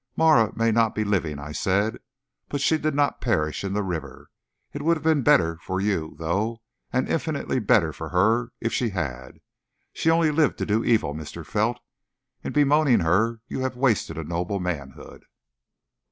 [0.17, 1.99] "Marah may not be living," I said,
[2.49, 4.31] "but she did not perish in the river.
[4.73, 8.89] It would have been better for you, though, and infinitely better for her if she
[8.89, 9.37] had.
[9.93, 11.45] She only lived to do evil, Mr.
[11.45, 11.79] Felt.
[12.43, 15.23] In bemoaning her you have wasted a noble manhood."